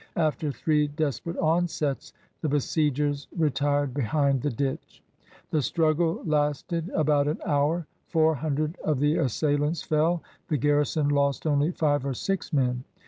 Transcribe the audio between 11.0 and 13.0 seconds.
lost only five or six men.